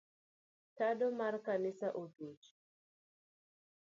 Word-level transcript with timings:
Tado 0.77 1.07
mar 1.19 1.35
kanisa 1.47 1.87
otuch. 2.03 2.45